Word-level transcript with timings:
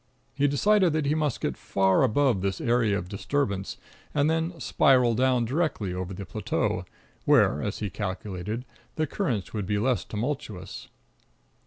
He 0.33 0.47
decided 0.47 0.93
that 0.93 1.05
he 1.05 1.13
must 1.13 1.41
get 1.41 1.55
far 1.55 2.01
above 2.01 2.41
this 2.41 2.59
area 2.59 2.97
of 2.97 3.07
disturbance, 3.07 3.77
and 4.15 4.31
then 4.31 4.59
spiral 4.59 5.13
down 5.13 5.45
directly 5.45 5.93
over 5.93 6.11
the 6.11 6.25
plateau, 6.25 6.85
where, 7.25 7.61
as 7.61 7.77
he 7.77 7.91
calculated, 7.91 8.65
the 8.95 9.05
currents 9.05 9.53
would 9.53 9.67
be 9.67 9.77
less 9.77 10.03
tumultuous. 10.03 10.87